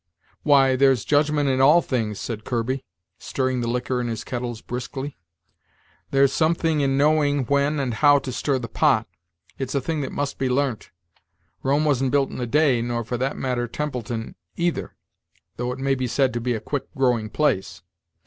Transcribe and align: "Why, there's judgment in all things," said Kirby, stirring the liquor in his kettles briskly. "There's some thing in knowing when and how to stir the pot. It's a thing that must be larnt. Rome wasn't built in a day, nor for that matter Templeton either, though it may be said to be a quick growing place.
"Why, 0.41 0.75
there's 0.75 1.05
judgment 1.05 1.47
in 1.47 1.61
all 1.61 1.79
things," 1.83 2.19
said 2.19 2.43
Kirby, 2.43 2.83
stirring 3.19 3.61
the 3.61 3.67
liquor 3.67 4.01
in 4.01 4.07
his 4.07 4.23
kettles 4.23 4.59
briskly. 4.59 5.15
"There's 6.09 6.33
some 6.33 6.55
thing 6.55 6.81
in 6.81 6.97
knowing 6.97 7.45
when 7.45 7.79
and 7.79 7.93
how 7.93 8.17
to 8.17 8.31
stir 8.31 8.57
the 8.57 8.67
pot. 8.67 9.05
It's 9.59 9.75
a 9.75 9.79
thing 9.79 10.01
that 10.01 10.11
must 10.11 10.39
be 10.39 10.49
larnt. 10.49 10.89
Rome 11.61 11.85
wasn't 11.85 12.09
built 12.09 12.31
in 12.31 12.39
a 12.41 12.47
day, 12.47 12.81
nor 12.81 13.03
for 13.03 13.17
that 13.19 13.37
matter 13.37 13.67
Templeton 13.67 14.33
either, 14.55 14.95
though 15.57 15.71
it 15.71 15.77
may 15.77 15.93
be 15.93 16.07
said 16.07 16.33
to 16.33 16.41
be 16.41 16.55
a 16.55 16.59
quick 16.59 16.91
growing 16.95 17.29
place. 17.29 17.83